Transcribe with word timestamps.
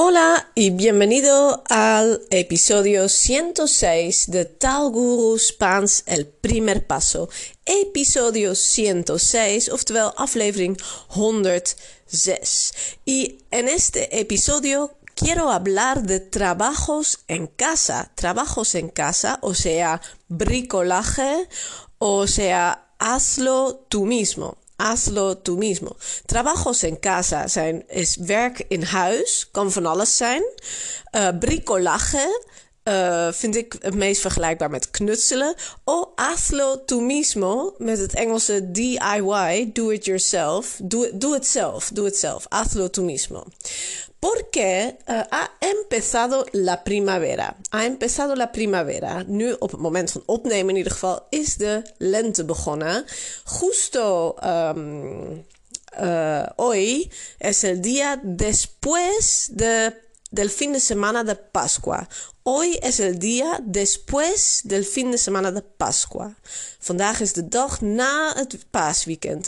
Hola 0.00 0.48
y 0.54 0.70
bienvenido 0.70 1.64
al 1.68 2.22
episodio 2.30 3.08
106 3.08 4.30
de 4.30 4.44
Tal 4.44 4.92
Guru 4.92 5.36
Spaans 5.36 6.04
El 6.06 6.28
Primer 6.28 6.86
Paso. 6.86 7.28
Episodio 7.66 8.54
106, 8.54 9.70
oftewel 9.70 10.12
aflevering 10.16 10.76
106. 11.12 12.74
Y 13.06 13.40
en 13.50 13.66
este 13.66 14.20
episodio 14.20 14.96
quiero 15.16 15.50
hablar 15.50 16.04
de 16.04 16.20
trabajos 16.20 17.24
en 17.26 17.48
casa. 17.48 18.12
Trabajos 18.14 18.76
en 18.76 18.90
casa, 18.90 19.40
o 19.42 19.52
sea, 19.52 20.00
bricolaje, 20.28 21.48
o 21.98 22.28
sea, 22.28 22.86
hazlo 23.00 23.84
tú 23.88 24.06
mismo. 24.06 24.58
Hazlo 24.78 25.36
tú 25.36 25.56
mismo. 25.56 25.96
Trabajos 26.26 26.82
en 26.82 26.98
casa 27.00 27.48
zijn, 27.48 27.84
is 27.88 28.16
werk 28.16 28.64
in 28.68 28.82
huis, 28.82 29.48
kan 29.50 29.72
van 29.72 29.86
alles 29.86 30.16
zijn. 30.16 30.42
Uh, 31.12 31.28
bricolage 31.38 32.42
uh, 32.88 33.32
vind 33.32 33.56
ik 33.56 33.76
het 33.80 33.94
meest 33.94 34.20
vergelijkbaar 34.20 34.70
met 34.70 34.90
knutselen. 34.90 35.54
O 35.84 36.12
hazlo 36.14 36.84
tú 36.84 37.00
mismo, 37.00 37.74
met 37.78 37.98
het 37.98 38.14
Engelse 38.14 38.70
DIY, 38.70 39.70
do 39.72 39.90
it 39.90 40.04
yourself. 40.04 40.80
Doe 40.82 41.10
do 41.14 41.34
it 41.34 41.46
zelf, 41.46 41.90
doe 41.92 42.04
het 42.04 42.16
zelf. 42.16 42.46
Hazlo 42.48 42.90
tú 42.90 43.02
mismo. 43.02 43.44
Porque 44.18 44.96
uh, 45.06 45.20
ha 45.30 45.50
empezado 45.58 46.46
la 46.50 46.82
primavera. 46.82 47.56
Ha 47.70 47.84
empezado 47.84 48.34
la 48.34 48.50
primavera. 48.50 49.22
Nu, 49.26 49.52
op 49.58 49.70
het 49.70 49.80
moment 49.80 50.10
van 50.10 50.22
opnemen 50.26 50.70
in 50.70 50.76
ieder 50.76 50.92
geval, 50.92 51.26
is 51.30 51.56
de 51.56 51.82
lente 51.98 52.44
begonnen. 52.44 53.04
Justo 53.44 54.34
um, 54.44 55.44
uh, 56.00 56.46
hoy 56.56 57.10
es 57.38 57.62
el 57.62 57.80
día 57.80 58.20
después 58.22 59.48
de 59.52 59.92
del 60.30 60.50
fin 60.50 60.72
de 60.72 60.80
semana 60.80 61.24
de 61.24 61.34
Pascua. 61.34 62.08
Hoy 62.42 62.78
es 62.82 63.00
el 63.00 63.18
día 63.18 63.60
después 63.62 64.62
del 64.64 64.84
fin 64.84 65.10
de 65.10 65.18
semana 65.18 65.52
de 65.52 65.62
Pascua. 65.62 66.34
Vandaag 66.86 67.22
is 67.22 67.34
de 67.34 67.42
dag 67.42 67.80
na 67.82 68.34
het 68.36 68.56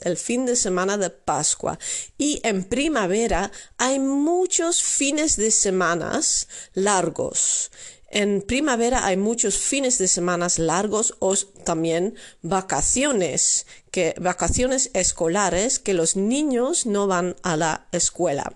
el 0.05 0.17
fin 0.17 0.47
de 0.47 0.56
semana 0.56 0.97
de 0.97 1.11
Pascua. 1.11 1.78
Y 2.19 2.41
en 2.42 2.64
primavera 2.64 3.51
hay 3.78 3.98
muchos 3.98 4.83
fines 4.83 5.36
de 5.36 5.51
semanas 5.51 6.47
largos. 6.75 7.70
En 8.11 8.42
primavera 8.42 9.06
hay 9.06 9.16
muchos 9.16 9.56
fines 9.56 9.98
de 9.98 10.08
semanas 10.08 10.58
largos 10.58 11.14
o 11.20 11.36
también 11.64 12.17
vacaciones, 12.42 13.67
que 13.92 14.14
vacaciones 14.20 14.91
escolares 14.94 15.78
que 15.78 15.94
los 15.94 16.17
niños 16.17 16.86
no 16.86 17.06
van 17.06 17.36
a 17.42 17.56
la 17.56 17.86
escuela. 17.92 18.52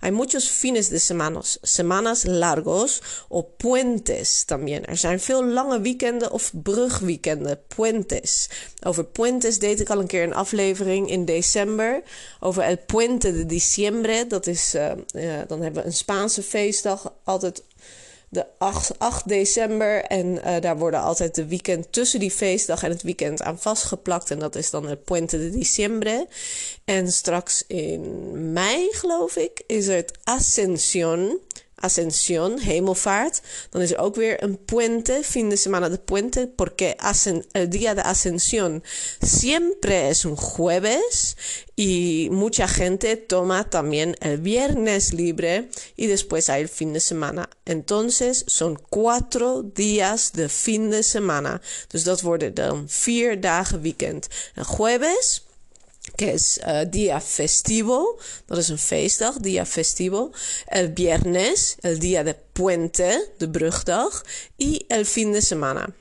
Hay 0.00 0.12
muchos 0.12 0.50
fines 0.50 0.90
de 0.90 0.98
semanas, 0.98 1.58
semanas 1.62 2.26
largos 2.26 3.02
o 3.28 3.48
puentes 3.48 4.44
también. 4.44 4.84
Er 4.84 4.96
zijn 4.96 5.20
veel 5.20 5.44
lange 5.44 5.80
weekenden 5.80 6.30
of 6.30 6.50
brugweekenden, 6.62 7.58
puentes. 7.76 8.48
Over 8.82 9.04
puentes 9.04 9.58
deed 9.58 9.80
ik 9.80 9.90
al 9.90 10.00
een 10.00 10.06
keer 10.06 10.22
een 10.22 10.34
aflevering 10.34 11.10
in 11.10 11.24
december. 11.24 12.02
Over 12.40 12.62
el 12.62 12.78
puente 12.78 13.32
de 13.32 13.46
diciembre, 13.46 14.26
dat 14.26 14.46
is, 14.46 14.74
uh, 14.74 14.90
uh, 15.12 15.38
dan 15.46 15.62
hebben 15.62 15.82
we 15.82 15.88
een 15.88 15.92
Spaanse 15.92 16.42
feestdag 16.42 17.12
altijd 17.24 17.62
de 18.28 18.46
8, 18.58 18.98
8 18.98 19.28
december. 19.28 20.04
En 20.04 20.26
uh, 20.26 20.60
daar 20.60 20.78
worden 20.78 21.00
altijd 21.00 21.34
de 21.34 21.46
weekend 21.46 21.92
tussen 21.92 22.20
die 22.20 22.30
feestdag 22.30 22.82
en 22.82 22.90
het 22.90 23.02
weekend 23.02 23.42
aan 23.42 23.58
vastgeplakt. 23.58 24.30
En 24.30 24.38
dat 24.38 24.54
is 24.54 24.70
dan 24.70 24.88
het 24.88 25.04
Puente 25.04 25.38
de 25.38 25.50
Diciembre. 25.50 26.26
En 26.84 27.12
straks 27.12 27.64
in 27.66 28.52
mei, 28.52 28.88
geloof 28.90 29.36
ik, 29.36 29.62
is 29.66 29.86
het 29.86 30.12
Ascension. 30.24 31.40
Ascensión, 31.80 32.58
hemelvaart. 32.58 33.42
Dan 33.70 33.82
is 33.82 33.92
er 33.92 33.98
ook 33.98 34.16
weer 34.16 34.58
puente, 34.64 35.20
fin 35.22 35.48
de 35.48 35.56
semana 35.56 35.88
de 35.88 35.98
puente, 35.98 36.46
porque 36.46 36.94
hacen, 36.96 37.44
el 37.52 37.68
día 37.68 37.94
de 37.94 38.02
ascensión 38.02 38.82
siempre 39.20 40.08
es 40.08 40.24
un 40.24 40.36
jueves 40.36 41.36
y 41.76 42.28
mucha 42.32 42.66
gente 42.66 43.16
toma 43.16 43.70
también 43.70 44.16
el 44.20 44.38
viernes 44.38 45.12
libre 45.12 45.68
y 45.96 46.06
después 46.06 46.48
hay 46.48 46.62
el 46.62 46.68
fin 46.68 46.92
de 46.92 47.00
semana. 47.00 47.48
Entonces 47.64 48.44
son 48.46 48.78
cuatro 48.90 49.62
días 49.62 50.32
de 50.32 50.48
fin 50.48 50.90
de 50.90 51.02
semana. 51.02 51.60
Dus 51.88 52.04
dat 52.04 52.20
worden 52.22 52.54
dan 52.54 52.84
vier 52.88 53.40
dagen 53.40 53.80
weekend. 53.80 54.28
Een 54.54 54.64
jueves 54.64 55.47
que 56.18 56.32
es 56.32 56.58
uh, 56.66 56.84
día 56.90 57.20
festivo, 57.20 58.18
dat 58.46 58.58
is 58.58 58.68
een 58.68 58.78
feestdag, 58.78 59.38
día 59.40 59.64
festivo. 59.64 60.32
El 60.66 60.92
viernes, 60.92 61.76
el 61.80 61.98
día 61.98 62.24
de 62.24 62.34
puente, 62.34 63.34
de 63.38 63.46
brugdag. 63.46 64.10
Y 64.58 64.84
el 64.88 65.06
fin 65.06 65.32
de 65.32 65.40
semana. 65.40 65.94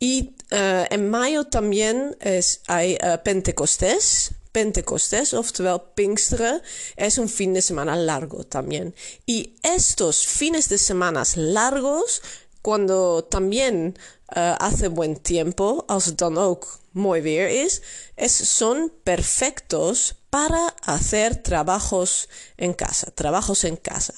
Y 0.00 0.34
uh, 0.50 0.84
en 0.90 1.08
mayo 1.08 1.44
también 1.44 2.16
es, 2.20 2.60
hay 2.66 2.98
uh, 3.00 3.22
Pentecostés. 3.22 4.32
Pentecostés, 4.50 5.34
oftewel 5.34 5.80
Pinksteren, 5.94 6.60
es 6.96 7.18
un 7.18 7.28
fin 7.28 7.54
de 7.54 7.62
semana 7.62 7.94
largo 7.94 8.44
también. 8.44 8.94
Y 9.24 9.54
estos 9.62 10.26
fines 10.26 10.68
de 10.68 10.78
semanas 10.78 11.36
largos, 11.36 12.22
cuando 12.60 13.24
también 13.24 13.94
uh, 14.36 14.54
hace 14.58 14.90
buen 14.90 15.22
tiempo, 15.22 15.82
als 15.86 16.16
dan 16.16 16.38
ook 16.38 16.78
mooi 16.90 17.22
weer 17.22 17.48
is, 17.48 17.80
es, 18.14 18.56
son 18.56 18.92
perfectos 19.02 20.14
para 20.28 20.74
hacer 20.84 21.42
trabajos 21.42 22.28
en 22.56 22.74
casa. 22.74 23.10
Trabajos 23.14 23.62
en 23.62 23.80
casa. 23.80 24.14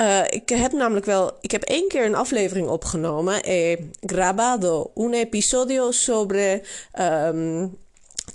Uh, 0.00 0.24
ik 0.30 0.48
heb 0.48 0.72
namelijk 0.72 1.06
wel, 1.06 1.32
ik 1.40 1.50
heb 1.50 1.62
één 1.62 1.88
keer 1.88 2.04
een 2.04 2.14
aflevering 2.14 2.68
opgenomen, 2.68 3.34
he 3.34 3.90
grabado 4.00 4.90
un 4.94 5.12
episodio 5.12 5.90
sobre 5.90 6.62
um, 6.98 7.78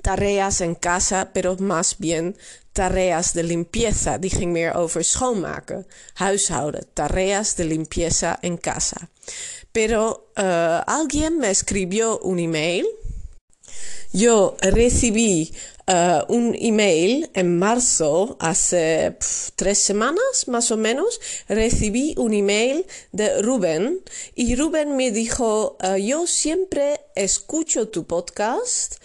tareas 0.06 0.62
en 0.62 0.76
casa, 0.76 1.32
pero 1.34 1.58
más 1.58 1.98
bien 1.98 2.38
tareas 2.74 3.34
de 3.34 3.42
limpieza. 3.42 4.20
Die 4.20 4.30
ging 4.30 4.52
meer 4.54 4.78
over 4.78 5.04
schoonmaken, 5.04 5.88
huishouden. 6.20 6.86
Tareas 6.94 7.56
de 7.58 7.66
limpieza 7.66 8.38
en 8.44 8.58
casa. 8.58 9.10
Pero 9.72 10.30
uh, 10.38 10.84
alguien 10.86 11.40
me 11.40 11.50
escribió 11.50 12.20
un 12.20 12.38
email 12.38 12.86
Yo 14.16 14.56
recibí 14.62 15.52
uh, 15.88 16.32
un 16.34 16.56
email 16.58 17.30
en 17.34 17.60
marzo, 17.60 18.38
hace 18.40 19.18
tres 19.58 19.78
semanas 19.80 20.48
más 20.48 20.72
o 20.72 20.78
menos, 20.78 21.20
recibí 21.50 22.16
un 22.18 22.34
email 22.34 22.86
de 23.12 23.42
Rubén 23.42 24.00
y 24.34 24.56
Rubén 24.56 24.96
me 24.96 25.12
dijo, 25.12 25.78
uh, 25.84 25.98
yo 25.98 26.28
siempre 26.28 27.02
escucho 27.16 27.90
tu 27.90 28.06
podcast. 28.06 28.96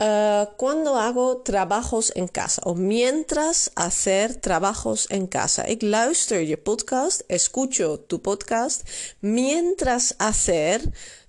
Uh, 0.00 0.46
cuando 0.56 0.96
hago 0.96 1.38
trabajos 1.38 2.12
en 2.14 2.28
casa 2.28 2.62
o 2.64 2.76
mientras 2.76 3.72
hacer 3.74 4.36
trabajos 4.36 5.08
en 5.10 5.26
casa. 5.26 5.68
Ik 5.68 5.82
luister 5.82 6.46
je 6.46 6.56
podcast, 6.56 7.22
escucho 7.26 7.98
tu 7.98 8.20
podcast 8.20 8.88
mientras 9.20 10.14
hacer, 10.18 10.80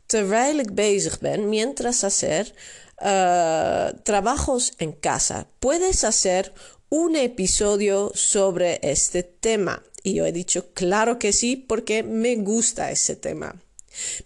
terwijl 0.06 0.59
ik 0.59 0.75
bezig 0.75 1.19
ben, 1.19 1.50
mientras 1.50 2.03
hacer 2.03 2.53
uh, 3.02 3.90
trabajos 4.03 4.74
en 4.78 4.91
casa. 4.91 5.47
Puedes 5.59 6.03
hacer 6.03 6.53
un 6.90 7.16
episodio 7.16 8.12
sobre 8.13 8.79
este 8.84 9.24
tema. 9.24 9.81
Y 10.03 10.13
yo 10.13 10.25
he 10.28 10.31
dicho, 10.31 10.74
claro 10.75 11.18
que 11.18 11.34
sí, 11.34 11.56
porque 11.56 12.03
me 12.03 12.35
gusta 12.35 12.91
ese 12.91 13.16
tema. 13.16 13.56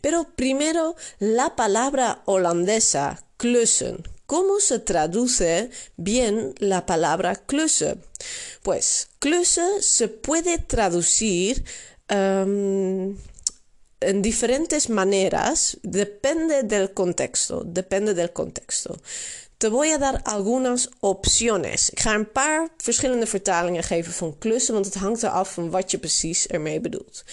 Pero 0.01 0.25
primero, 0.35 0.97
la 1.19 1.55
palabra 1.55 2.23
holandesa, 2.25 3.23
klussen. 3.37 4.03
¿Cómo 4.25 4.59
se 4.59 4.79
traduce 4.79 5.69
bien 5.97 6.56
la 6.59 6.85
palabra 6.85 7.35
klussen? 7.35 8.01
Pues, 8.61 9.09
klussen 9.19 9.81
se 9.81 10.07
puede 10.07 10.57
traducir 10.57 11.63
um, 12.09 13.18
en 14.00 14.21
diferentes 14.21 14.89
maneras, 14.89 15.77
depende 15.83 16.63
del 16.63 16.94
contexto, 16.94 17.63
depende 17.65 18.13
del 18.13 18.31
contexto. 18.31 18.97
Te 19.57 19.69
voy 19.69 19.92
a 19.92 19.97
dar 19.97 20.21
algunas 20.25 20.89
opciones. 21.00 21.89
Ik 21.89 22.00
ga 22.00 22.13
een 22.13 22.31
paar 22.31 22.69
verschillende 22.77 23.25
vertalingen 23.25 23.83
geven 23.83 24.13
van 24.13 24.38
klussen, 24.38 24.74
want 24.74 24.86
het 24.86 24.95
hangt 24.95 25.24
eraf 25.24 25.53
van 25.53 25.69
wat 25.69 25.92
je 25.92 25.97
precies 25.97 26.47
ermee 26.47 26.80
bedoelt. 26.80 27.24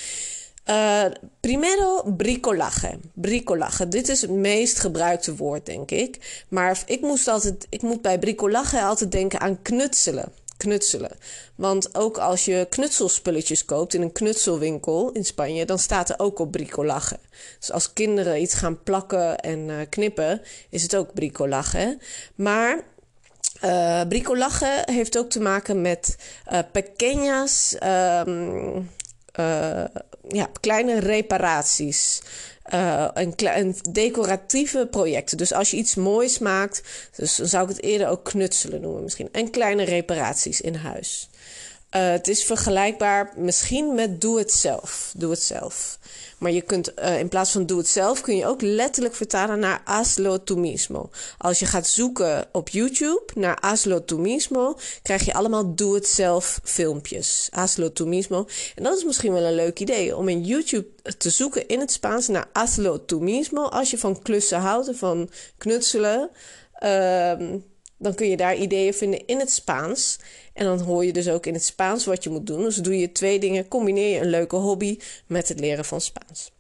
Uh, 0.70 1.04
primero, 1.40 2.02
bricolage. 2.16 2.98
Bricolage. 3.14 3.88
Dit 3.88 4.08
is 4.08 4.20
het 4.20 4.30
meest 4.30 4.78
gebruikte 4.78 5.36
woord, 5.36 5.66
denk 5.66 5.90
ik. 5.90 6.44
Maar 6.48 6.82
ik, 6.86 7.00
moest 7.00 7.28
altijd, 7.28 7.66
ik 7.68 7.82
moet 7.82 8.02
bij 8.02 8.18
bricolage 8.18 8.82
altijd 8.82 9.12
denken 9.12 9.40
aan 9.40 9.62
knutselen 9.62 10.32
knutselen. 10.60 11.10
Want 11.54 11.94
ook 11.94 12.18
als 12.18 12.44
je 12.44 12.66
knutselspulletjes 12.70 13.64
koopt 13.64 13.94
in 13.94 14.02
een 14.02 14.12
knutselwinkel 14.12 15.10
in 15.12 15.24
Spanje, 15.24 15.64
dan 15.64 15.78
staat 15.78 16.08
er 16.08 16.18
ook 16.18 16.38
op 16.38 16.50
bricolage. 16.50 17.18
Dus 17.58 17.72
als 17.72 17.92
kinderen 17.92 18.40
iets 18.40 18.54
gaan 18.54 18.82
plakken 18.82 19.38
en 19.38 19.68
uh, 19.68 19.76
knippen, 19.88 20.42
is 20.70 20.82
het 20.82 20.96
ook 20.96 21.14
bricolage. 21.14 21.98
Maar 22.34 22.84
uh, 23.64 24.02
heeft 24.84 25.18
ook 25.18 25.30
te 25.30 25.40
maken 25.40 25.80
met 25.80 26.16
uh, 26.52 26.58
pequeñas. 26.72 27.74
Um, 27.82 28.76
eh, 28.76 28.82
ja, 30.28 30.48
kleine 30.60 30.98
reparaties. 30.98 32.22
Uh, 32.74 33.16
en, 33.16 33.34
en, 33.36 33.74
decoratieve 33.90 34.88
projecten. 34.90 35.36
Dus 35.36 35.52
als 35.52 35.70
je 35.70 35.76
iets 35.76 35.94
moois 35.94 36.38
maakt, 36.38 36.82
dus 37.16 37.36
dan 37.36 37.46
zou 37.46 37.62
ik 37.62 37.76
het 37.76 37.84
eerder 37.84 38.08
ook 38.08 38.24
knutselen 38.24 38.80
noemen 38.80 39.02
misschien. 39.02 39.28
En 39.32 39.50
kleine 39.50 39.82
reparaties 39.82 40.60
in 40.60 40.74
huis. 40.74 41.28
Uh, 41.96 42.10
het 42.10 42.28
is 42.28 42.44
vergelijkbaar 42.44 43.32
misschien 43.36 43.94
met 43.94 44.20
doe 44.20 44.38
het 44.38 44.52
zelf. 44.52 45.12
Doe 45.16 45.30
het 45.30 45.42
zelf. 45.42 45.98
Maar 46.40 46.52
je 46.52 46.62
kunt 46.62 46.92
uh, 46.98 47.18
in 47.18 47.28
plaats 47.28 47.50
van 47.50 47.66
doe 47.66 47.78
het 47.78 47.88
zelf, 47.88 48.20
kun 48.20 48.36
je 48.36 48.46
ook 48.46 48.62
letterlijk 48.62 49.14
vertalen 49.14 49.58
naar 49.58 49.80
hazlo 49.84 50.42
tu 50.42 50.56
mismo. 50.56 51.10
Als 51.38 51.58
je 51.58 51.66
gaat 51.66 51.86
zoeken 51.86 52.48
op 52.52 52.68
YouTube 52.68 53.22
naar 53.34 53.58
hazlo 53.60 54.04
tu 54.04 54.18
mismo, 54.18 54.78
krijg 55.02 55.24
je 55.24 55.34
allemaal 55.34 55.74
doe 55.74 55.94
het 55.94 56.06
zelf 56.06 56.60
filmpjes. 56.62 57.48
Hazlo 57.50 57.92
tu 57.92 58.06
mismo. 58.06 58.46
En 58.74 58.82
dat 58.82 58.96
is 58.96 59.04
misschien 59.04 59.32
wel 59.32 59.42
een 59.42 59.54
leuk 59.54 59.78
idee 59.78 60.16
om 60.16 60.28
in 60.28 60.44
YouTube 60.44 60.88
te 61.18 61.30
zoeken 61.30 61.68
in 61.68 61.80
het 61.80 61.92
Spaans 61.92 62.28
naar 62.28 62.48
hazlo 62.52 63.04
tu 63.04 63.16
mismo. 63.16 63.62
Als 63.62 63.90
je 63.90 63.98
van 63.98 64.22
klussen 64.22 64.60
houdt 64.60 64.88
en 64.88 64.96
van 64.96 65.30
knutselen. 65.58 66.30
Uh, 66.84 67.32
dan 68.00 68.14
kun 68.14 68.28
je 68.28 68.36
daar 68.36 68.56
ideeën 68.56 68.94
vinden 68.94 69.26
in 69.26 69.38
het 69.38 69.50
Spaans. 69.50 70.18
En 70.52 70.64
dan 70.64 70.80
hoor 70.80 71.04
je 71.04 71.12
dus 71.12 71.28
ook 71.28 71.46
in 71.46 71.54
het 71.54 71.64
Spaans 71.64 72.04
wat 72.04 72.24
je 72.24 72.30
moet 72.30 72.46
doen. 72.46 72.62
Dus 72.62 72.76
doe 72.76 72.98
je 72.98 73.12
twee 73.12 73.38
dingen, 73.38 73.68
combineer 73.68 74.14
je 74.14 74.20
een 74.20 74.30
leuke 74.30 74.56
hobby 74.56 74.98
met 75.26 75.48
het 75.48 75.60
leren 75.60 75.84
van 75.84 76.00
Spaans. 76.00 76.50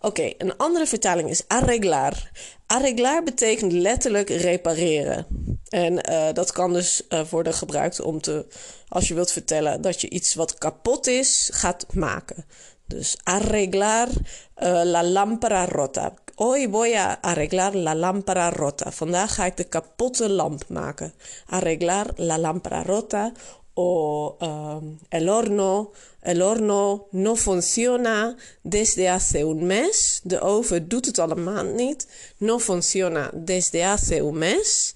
Oké, 0.00 0.32
een 0.38 0.56
andere 0.56 0.86
vertaling 0.86 1.30
is 1.30 1.42
arreglar. 1.46 2.30
Arreglar 2.66 3.22
betekent 3.22 3.72
letterlijk 3.72 4.28
repareren. 4.28 5.26
En 5.68 6.10
uh, 6.10 6.32
dat 6.32 6.52
kan 6.52 6.72
dus 6.72 7.02
uh, 7.08 7.28
worden 7.28 7.54
gebruikt 7.54 8.00
om 8.00 8.20
te, 8.20 8.46
als 8.88 9.08
je 9.08 9.14
wilt 9.14 9.32
vertellen 9.32 9.80
dat 9.80 10.00
je 10.00 10.10
iets 10.10 10.34
wat 10.34 10.54
kapot 10.54 11.06
is, 11.06 11.50
gaat 11.52 11.86
maken. 11.94 12.44
Dus 12.86 13.16
arreglar 13.22 14.08
uh, 14.08 14.80
la 14.84 15.04
lámpara 15.04 15.64
rota. 15.64 16.14
Hoy 16.38 16.66
voy 16.66 16.92
a 16.92 17.14
arreglar 17.14 17.74
la 17.74 17.94
lámpara 17.94 18.50
rota. 18.50 18.92
Vandaag 18.92 19.34
ga 19.34 19.46
ik 19.46 19.56
de 19.56 19.64
kapotte 19.64 20.28
lamp 20.28 20.64
maken. 20.68 21.12
Arreglar 21.46 22.06
la 22.16 22.38
lámpara 22.38 22.82
rota. 22.82 23.32
O 23.74 24.36
um, 24.40 24.98
el 25.08 25.28
horno. 25.28 25.92
El 26.20 26.42
horno 26.42 27.06
no 27.10 27.36
funciona 27.36 28.36
desde 28.62 29.08
hace 29.08 29.44
un 29.44 29.64
mes. 29.64 30.20
De 30.24 30.40
oven 30.40 30.88
doet 30.88 31.06
het 31.06 31.18
al 31.18 31.30
een 31.30 31.42
maand 31.42 31.74
niet. 31.74 32.06
No 32.36 32.58
funciona 32.58 33.30
desde 33.34 33.84
hace 33.84 34.20
un 34.22 34.38
mes. 34.38 34.94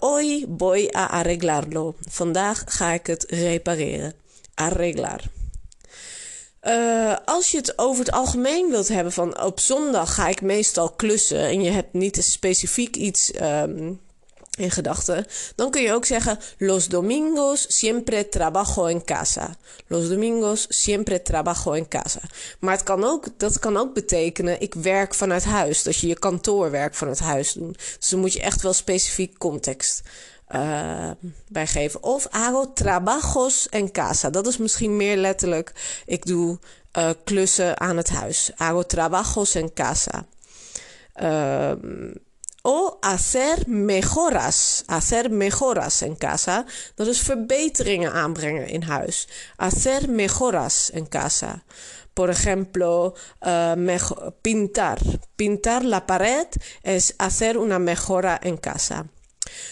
Hoy 0.00 0.46
voy 0.48 0.88
a 0.94 1.04
arreglarlo. 1.06 1.94
Vandaag 2.08 2.64
ga 2.66 2.92
ik 2.92 3.06
het 3.06 3.24
repareren. 3.28 4.14
Arreglar. 4.54 5.39
Uh, 6.62 7.16
als 7.24 7.50
je 7.50 7.56
het 7.56 7.78
over 7.78 8.04
het 8.04 8.14
algemeen 8.14 8.70
wilt 8.70 8.88
hebben 8.88 9.12
van 9.12 9.42
op 9.42 9.60
zondag 9.60 10.14
ga 10.14 10.28
ik 10.28 10.42
meestal 10.42 10.90
klussen 10.90 11.40
en 11.40 11.62
je 11.62 11.70
hebt 11.70 11.92
niet 11.92 12.24
specifiek 12.24 12.96
iets 12.96 13.32
um, 13.42 14.00
in 14.56 14.70
gedachten, 14.70 15.26
dan 15.54 15.70
kun 15.70 15.82
je 15.82 15.92
ook 15.92 16.04
zeggen 16.04 16.38
los 16.58 16.88
domingos 16.88 17.64
siempre 17.68 18.28
trabajo 18.28 18.86
en 18.86 19.04
casa. 19.04 19.56
Los 19.86 20.08
domingos 20.08 20.66
siempre 20.68 21.22
trabajo 21.22 21.72
en 21.72 21.88
casa. 21.88 22.20
Maar 22.58 22.72
het 22.72 22.82
kan 22.82 23.04
ook, 23.04 23.26
dat 23.36 23.58
kan 23.58 23.76
ook 23.76 23.94
betekenen 23.94 24.60
ik 24.60 24.74
werk 24.74 25.14
vanuit 25.14 25.44
huis, 25.44 25.82
dat 25.82 25.96
je 25.96 26.06
je 26.06 26.18
kantoorwerk 26.18 26.94
vanuit 26.94 27.18
huis 27.18 27.52
doet. 27.52 27.78
Dus 27.98 28.08
dan 28.08 28.20
moet 28.20 28.32
je 28.32 28.40
echt 28.40 28.62
wel 28.62 28.72
specifiek 28.72 29.38
context 29.38 30.02
uh, 30.54 31.10
bijgeven. 31.48 32.02
Of 32.02 32.26
hago 32.30 32.72
trabajos 32.72 33.68
en 33.68 33.90
casa. 33.92 34.30
Dat 34.30 34.46
is 34.46 34.56
misschien 34.56 34.96
meer 34.96 35.16
letterlijk. 35.16 35.72
Ik 36.06 36.26
doe 36.26 36.58
uh, 36.98 37.10
klussen 37.24 37.80
aan 37.80 37.96
het 37.96 38.08
huis. 38.08 38.50
Hago 38.56 38.82
trabajos 38.82 39.54
en 39.54 39.72
casa. 39.72 40.26
Uh, 41.22 41.72
o 42.62 42.96
hacer 43.00 43.58
mejoras. 43.66 44.82
Hacer 44.86 45.30
mejoras 45.30 46.00
en 46.00 46.16
casa. 46.16 46.64
Dat 46.94 47.06
is 47.06 47.20
verbeteringen 47.20 48.12
aanbrengen 48.12 48.68
in 48.68 48.82
huis. 48.82 49.28
Hacer 49.56 50.10
mejoras 50.10 50.90
en 50.90 51.08
casa. 51.08 51.62
Por 52.12 52.28
ejemplo, 52.28 53.16
uh, 53.46 53.96
pintar. 54.40 54.98
Pintar 55.36 55.84
la 55.84 56.06
pared 56.06 56.46
es 56.82 57.14
hacer 57.16 57.56
una 57.56 57.78
mejora 57.78 58.38
en 58.42 58.60
casa. 58.60 59.06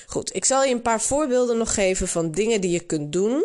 Goed, 0.07 0.35
ik 0.35 0.45
zal 0.45 0.65
je 0.65 0.75
een 0.75 0.83
paar 0.83 1.01
voorbeelden 1.01 1.59
nog 1.59 1.75
geven 1.75 2.09
van 2.09 2.31
dingen 2.31 2.61
die 2.61 2.71
je 2.71 2.81
kunt 2.81 3.13
doen. 3.13 3.45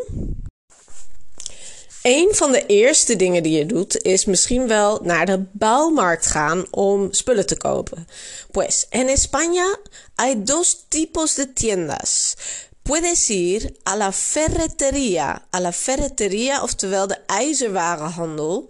Een 2.03 2.35
van 2.35 2.51
de 2.51 2.65
eerste 2.65 3.15
dingen 3.15 3.43
die 3.43 3.57
je 3.57 3.65
doet 3.65 4.01
is 4.01 4.25
misschien 4.25 4.67
wel 4.67 4.99
naar 5.03 5.25
de 5.25 5.43
bouwmarkt 5.51 6.25
gaan 6.25 6.65
om 6.71 7.13
spullen 7.13 7.45
te 7.45 7.57
kopen. 7.57 8.07
Pues 8.51 8.85
en 8.89 9.07
España 9.07 9.79
hay 10.15 10.43
dos 10.43 10.85
tipos 10.87 11.35
de 11.35 11.53
tiendas. 11.53 12.35
Puedes 12.81 13.29
ir 13.29 13.75
a 13.83 13.95
la 13.95 14.11
ferretería, 14.11 15.47
a 15.49 15.59
la 15.59 15.71
ferretería, 15.71 16.63
oftewel 16.63 17.07
de 17.07 17.17
ijzerwarenhandel, 17.27 18.69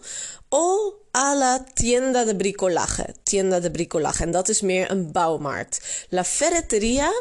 o 0.50 0.94
a 1.18 1.36
la 1.36 1.64
tienda 1.74 2.26
de 2.26 2.36
bricolaje. 2.36 3.16
Tienda 3.24 3.60
de 3.60 3.72
bricolaje. 3.72 4.24
En 4.24 4.32
dat 4.32 4.50
is 4.50 4.62
meer 4.62 4.92
een 4.92 5.12
bouwmarkt. 5.12 6.06
La 6.10 6.24
Ferreteria. 6.24 7.12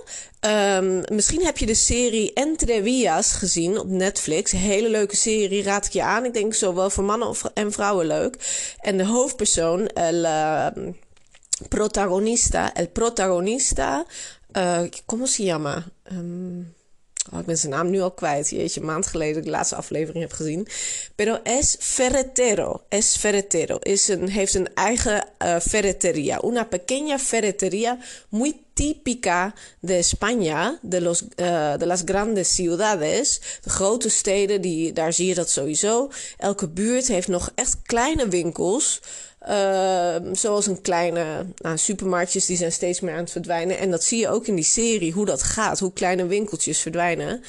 Um, 0.41 1.03
misschien 1.12 1.44
heb 1.44 1.59
je 1.59 1.67
de 1.67 1.75
serie 1.75 2.33
Entre 2.33 2.83
Vias 2.83 3.33
gezien 3.33 3.79
op 3.79 3.89
Netflix. 3.89 4.50
hele 4.50 4.89
leuke 4.89 5.17
serie, 5.17 5.62
raad 5.62 5.87
ik 5.87 5.93
je 5.93 6.03
aan. 6.03 6.25
Ik 6.25 6.35
denk 6.35 6.55
zowel 6.55 6.91
voor 6.91 7.05
mannen 7.05 7.35
en 7.55 7.73
vrouwen 7.73 8.06
leuk. 8.06 8.37
En 8.81 8.97
de 8.97 9.06
hoofdpersoon, 9.06 9.87
el 9.87 10.25
uh, 10.25 10.67
protagonista, 11.69 12.75
el 12.75 12.88
protagonista, 12.88 14.05
uh, 14.56 14.88
¿cómo 15.06 15.27
se 15.27 15.43
llama? 15.43 15.85
Um, 16.12 16.75
Oh, 17.31 17.41
ik 17.41 17.47
ben 17.47 17.59
zijn 17.59 17.73
naam 17.73 17.91
nu 17.91 18.01
al 18.01 18.11
kwijt. 18.11 18.51
Jeetje, 18.51 18.81
een 18.81 18.87
maand 18.87 19.07
geleden 19.07 19.37
ik 19.37 19.45
de 19.45 19.51
laatste 19.51 19.75
aflevering 19.75 20.23
heb 20.23 20.33
gezien. 20.33 20.67
Pero 21.15 21.39
es 21.43 21.77
ferretero. 21.79 22.83
Es 22.89 23.17
ferretero. 23.17 23.77
Is 23.77 24.09
een, 24.09 24.29
heeft 24.29 24.55
een 24.55 24.75
eigen 24.75 25.29
uh, 25.43 25.59
ferreteria. 25.61 26.41
Una 26.45 26.69
pequeña 26.69 27.19
ferreteria 27.19 27.99
muy 28.29 28.57
típica 28.73 29.55
de 29.81 29.99
España, 29.99 30.79
de, 30.83 31.01
los, 31.01 31.23
uh, 31.23 31.77
de 31.79 31.87
las 31.87 32.03
grandes 32.05 32.55
ciudades. 32.55 33.41
De 33.63 33.71
grote 33.71 34.09
steden, 34.09 34.61
die, 34.61 34.93
daar 34.93 35.13
zie 35.13 35.27
je 35.27 35.35
dat 35.35 35.51
sowieso. 35.51 36.11
Elke 36.37 36.69
buurt 36.69 37.09
heeft 37.09 37.29
nog 37.29 37.52
echt 37.55 37.76
kleine 37.83 38.29
winkels. 38.29 39.00
Uh, 39.49 40.16
zoals 40.32 40.66
een 40.66 40.80
kleine 40.80 41.46
nou, 41.56 41.78
supermarktjes, 41.78 42.46
die 42.46 42.56
zijn 42.56 42.72
steeds 42.72 43.00
meer 43.00 43.12
aan 43.12 43.20
het 43.20 43.30
verdwijnen. 43.30 43.78
En 43.78 43.90
dat 43.90 44.04
zie 44.04 44.18
je 44.18 44.28
ook 44.28 44.46
in 44.46 44.54
die 44.54 44.64
serie, 44.64 45.12
hoe 45.12 45.26
dat 45.26 45.42
gaat. 45.42 45.78
Hoe 45.78 45.92
kleine 45.92 46.26
winkeltjes 46.26 46.80
verdwijnen. 46.80 47.42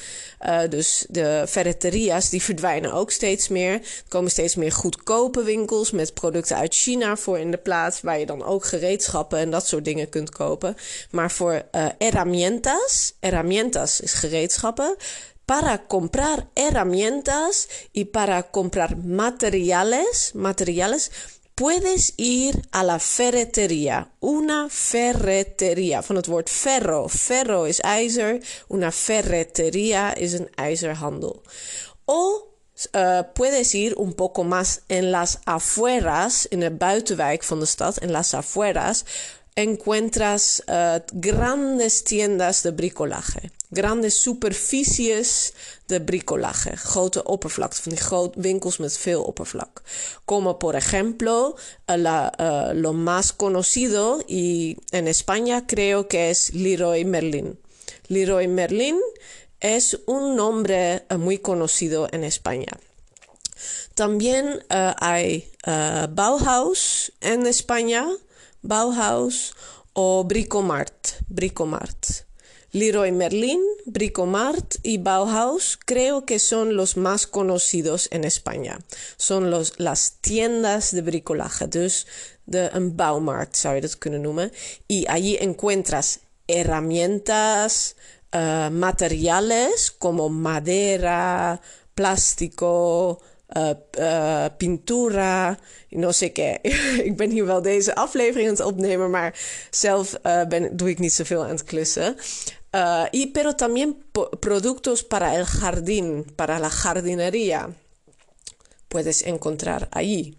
Uh, 0.46 0.60
dus 0.68 1.06
de 1.08 1.44
ferreteria's, 1.48 2.30
die 2.30 2.42
verdwijnen 2.42 2.92
ook 2.92 3.10
steeds 3.10 3.48
meer. 3.48 3.72
Er 3.72 3.80
komen 4.08 4.30
steeds 4.30 4.54
meer 4.54 4.72
goedkope 4.72 5.42
winkels 5.42 5.90
met 5.90 6.14
producten 6.14 6.56
uit 6.56 6.74
China 6.74 7.16
voor 7.16 7.38
in 7.38 7.50
de 7.50 7.56
plaats. 7.56 8.00
Waar 8.00 8.18
je 8.18 8.26
dan 8.26 8.44
ook 8.44 8.64
gereedschappen 8.64 9.38
en 9.38 9.50
dat 9.50 9.66
soort 9.66 9.84
dingen 9.84 10.08
kunt 10.08 10.30
kopen. 10.30 10.76
Maar 11.10 11.30
voor 11.30 11.52
uh, 11.52 11.86
herramientas, 11.98 13.14
herramientas 13.20 14.00
is 14.00 14.12
gereedschappen 14.12 14.96
para 15.44 15.84
comprar 15.86 16.48
herramientas 16.54 17.68
y 17.92 18.06
para 18.06 18.50
comprar 18.50 18.96
materiales, 18.96 20.32
materiales 20.34 21.10
Puedes 21.54 22.14
ir 22.16 22.66
a 22.72 22.82
la 22.82 22.98
ferretería. 22.98 24.10
Una 24.20 24.68
ferretería. 24.68 26.02
Van 26.02 26.16
het 26.16 26.26
woord 26.26 26.48
ferro. 26.48 27.08
Ferro 27.08 27.64
is 27.64 27.80
ijzer. 27.80 28.40
Una 28.68 28.90
ferretería 28.90 30.14
is 30.14 30.32
een 30.32 30.48
ijzerhandel. 30.54 31.42
O 32.04 32.48
uh, 32.92 33.20
puedes 33.34 33.74
ir 33.74 33.94
un 33.96 34.14
poco 34.14 34.42
más 34.42 34.80
en 34.86 35.10
las 35.10 35.38
afueras. 35.44 36.46
In 36.46 36.60
de 36.60 36.70
buitenwijk 36.70 37.44
van 37.44 37.60
de 37.60 37.66
stad. 37.66 37.96
En 37.98 38.10
las 38.10 38.34
afueras. 38.34 39.04
Encuentras 39.56 40.62
uh, 40.66 41.00
grandes 41.12 42.04
tiendas 42.04 42.62
de 42.62 42.72
bricolaje 42.72 43.52
grandes 43.74 44.14
superficies 44.14 45.52
de 45.86 46.00
bricolaje. 46.00 46.76
Grote 46.76 47.22
oppervlakte, 47.22 47.82
van 47.82 47.92
die 47.92 48.00
grote 48.00 48.40
winkels 48.40 48.78
met 48.78 48.96
veel 48.98 49.22
oppervlak. 49.22 49.82
Como 50.24 50.54
por 50.54 50.74
ejemplo, 50.74 51.56
la, 51.86 52.32
uh, 52.38 52.72
lo 52.72 52.92
más 52.92 53.32
conocido 53.32 54.22
y 54.26 54.76
en 54.90 55.08
España 55.08 55.66
creo 55.66 56.08
que 56.08 56.30
es 56.30 56.54
Leroy 56.54 57.04
Merlin. 57.04 57.58
Leroy 58.06 58.48
Merlin 58.48 59.00
es 59.60 59.98
un 60.06 60.36
nombre 60.36 61.04
muy 61.18 61.38
conocido 61.38 62.08
en 62.12 62.24
España. 62.24 62.72
También 63.94 64.46
uh, 64.70 64.94
hay 64.98 65.50
Bauhaus 66.10 67.12
en 67.20 67.46
España, 67.46 68.06
Bauhaus 68.64 69.54
o 69.92 70.24
Bricomart, 70.24 71.20
Bricomart. 71.28 72.24
Leroy 72.72 73.12
Merlin, 73.12 73.60
Bricomart 73.86 74.76
y 74.82 74.98
Bauhaus 74.98 75.78
creo 75.84 76.24
que 76.24 76.40
son 76.40 76.74
los 76.74 76.96
más 76.96 77.28
conocidos 77.28 78.08
en 78.10 78.24
España. 78.24 78.80
Son 79.16 79.50
los, 79.50 79.78
las 79.78 80.14
tiendas 80.20 80.92
de 80.92 81.02
bricolaje, 81.02 81.68
de 81.68 82.70
een. 82.72 82.96
Y 84.88 85.06
allí 85.08 85.36
encuentras 85.40 86.20
herramientas, 86.48 87.96
uh, 88.32 88.70
materiales 88.70 89.92
como 89.92 90.30
madera, 90.30 91.60
plástico, 91.94 93.20
uh, 93.52 93.70
uh, 93.98 94.46
pintura, 94.56 95.58
no 95.88 96.12
sé 96.12 96.32
qué. 96.32 96.58
ik 97.08 97.16
ben 97.16 97.30
hier 97.30 97.46
wel 97.46 97.62
deze 97.62 97.94
aflevering 97.94 98.48
aan 98.48 98.54
het 98.54 98.64
opnemen, 98.64 99.10
maar 99.10 99.38
zelf 99.70 100.20
ben, 100.48 100.76
doe 100.76 100.90
ik 100.90 100.98
niet 100.98 101.12
zoveel 101.12 101.42
aan 101.42 101.48
het 101.48 101.64
klussen. 101.64 102.16
y 103.10 103.26
pero 103.26 103.54
también 103.54 104.04
productos 104.40 105.04
para 105.04 105.36
el 105.36 105.46
jardín, 105.46 106.24
para 106.36 106.58
la 106.58 106.70
jardinería. 106.70 107.68
Puedes 108.88 109.22
encontrar 109.22 109.88
allí. 109.92 110.36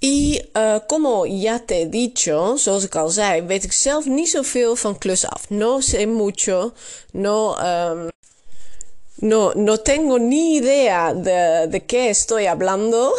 Y 0.00 0.40
como 0.88 1.26
ya 1.26 1.58
te 1.58 1.82
he 1.82 1.86
dicho, 1.86 2.56
zoals 2.56 2.84
ik 2.84 2.94
al 2.96 3.08
zei, 3.10 3.42
weet 3.42 3.64
ik 3.64 3.72
zelf 3.72 4.04
niet 4.04 4.28
zoveel 4.28 4.76
van 4.76 4.98
klus 4.98 5.26
af. 5.26 5.50
No 5.50 5.80
sé 5.80 6.06
mucho, 6.06 6.72
no, 7.12 7.56
um, 7.58 8.08
no, 9.18 9.52
no 9.54 9.78
tengo 9.78 10.18
ni 10.18 10.56
idea 10.56 11.14
de, 11.14 11.68
de 11.70 11.86
qué 11.86 12.10
estoy 12.10 12.46
hablando. 12.46 13.14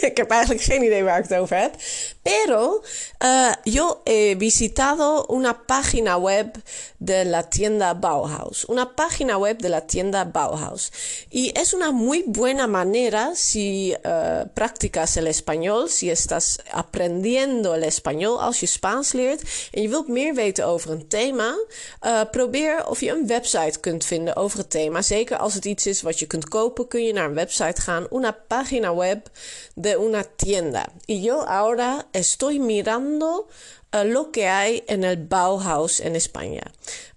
ik 0.00 0.16
heb 0.16 0.30
eigenlijk 0.30 0.62
geen 0.62 0.82
idee 0.82 1.04
waar 1.04 1.18
ik 1.18 1.28
het 1.28 1.38
over 1.38 1.56
heb. 1.56 1.74
Pero 2.22 2.82
uh, 3.24 3.52
yo 3.62 4.00
he 4.04 4.34
visitado 4.36 5.26
una 5.28 5.52
página 5.66 6.18
web 6.18 6.56
de 6.98 7.24
la 7.24 7.48
tienda 7.48 7.94
Bauhaus. 7.94 8.64
Una 8.68 8.94
página 8.94 9.38
web 9.38 9.58
de 9.58 9.68
la 9.68 9.80
tienda 9.80 10.24
Bauhaus. 10.24 10.92
Y 11.30 11.50
es 11.54 11.72
una 11.72 11.92
muy 11.92 12.24
buena 12.26 12.66
manera 12.66 13.34
si 13.34 13.94
uh, 14.04 14.48
practicas 14.52 15.16
el 15.16 15.26
español, 15.26 15.88
si 15.88 16.10
estás 16.10 16.60
aprendiendo 16.70 17.74
el 17.74 17.84
español 17.84 18.38
als 18.40 18.60
je 18.60 18.66
Spaans 18.66 19.12
leert 19.12 19.42
en 19.72 19.82
je 19.82 19.88
wilt 19.88 20.08
meer 20.08 20.34
weten 20.34 20.66
over 20.66 20.90
een 20.90 21.08
thema. 21.08 21.54
Uh, 22.02 22.20
probeer 22.30 22.86
of 22.86 23.00
je 23.00 23.10
een 23.10 23.26
website 23.26 23.80
kunt 23.80 24.04
vinden 24.04 24.36
over 24.36 24.58
het 24.58 24.70
thema. 24.70 25.02
Zeker 25.10 25.36
als 25.36 25.54
het 25.54 25.64
iets 25.64 25.86
is 25.86 26.02
wat 26.02 26.18
je 26.18 26.26
kunt 26.26 26.48
kopen, 26.48 26.88
kun 26.88 27.04
je 27.04 27.12
naar 27.12 27.24
een 27.24 27.34
website 27.34 27.80
gaan. 27.80 28.06
Una 28.10 28.30
página 28.30 28.94
web 28.94 29.30
de 29.74 29.98
una 29.98 30.24
tienda. 30.36 30.86
Y 31.06 31.20
yo 31.20 31.44
ahora 31.44 32.06
estoy 32.12 32.58
mirando 32.58 33.48
uh, 33.94 34.12
lo 34.12 34.30
que 34.30 34.46
hay 34.46 34.82
en 34.86 35.02
el 35.02 35.26
Bauhaus 35.26 36.00
en 36.00 36.14
España. 36.14 36.62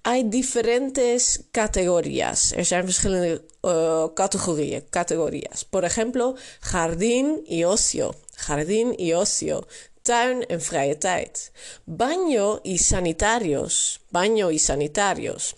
Hay 0.01 0.29
diferentes 0.29 1.39
categorías. 1.51 2.51
Er 2.51 2.65
zijn 2.65 2.83
verschillende 2.83 3.41
uh, 3.61 4.13
categorieën, 4.13 4.83
categorías. 4.89 5.63
Por 5.63 5.83
ejemplo, 5.83 6.35
jardín 6.61 7.43
y 7.45 7.63
ocio. 7.63 8.15
Jardín 8.35 8.95
y 8.97 9.13
ocio. 9.13 9.67
Tuin 10.01 10.43
en 10.49 10.59
vrije 10.59 10.95
tijd. 10.95 11.51
Baño 11.85 12.59
y 12.63 12.77
sanitarios. 12.77 13.99
Baño 14.09 14.49
y 14.49 14.57
sanitarios. 14.57 15.55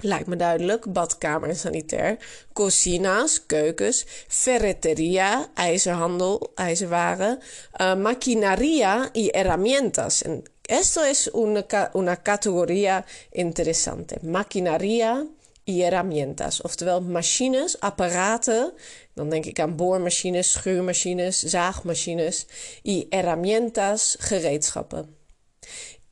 Lijkt 0.00 0.26
me 0.26 0.36
duidelijk. 0.36 0.92
Badkamer 0.92 1.48
en 1.48 1.56
sanitair. 1.56 2.16
Cocinas, 2.52 3.46
keukens. 3.46 4.06
Ferreteria, 4.28 5.48
ijzerhandel, 5.54 6.52
ijzerwaren. 6.54 7.38
Uh, 7.80 7.94
maquinaria 7.94 9.08
y 9.12 9.28
herramientas. 9.32 10.22
En 10.22 10.42
esto 10.62 11.04
es 11.04 11.28
una, 11.32 11.90
una 11.92 12.16
categoría 12.16 13.04
interesante. 13.30 14.18
Maquinaria 14.22 15.26
y 15.64 15.82
herramientas. 15.82 16.60
Oftewel 16.60 17.00
machines, 17.00 17.80
apparaten. 17.80 18.72
Dan 19.14 19.28
denk 19.28 19.44
ik 19.44 19.60
aan 19.60 19.76
boormachines, 19.76 20.50
schuurmachines, 20.50 21.38
zaagmachines. 21.38 22.46
Y 22.82 23.06
herramientas, 23.10 24.16
gereedschappen. 24.18 25.16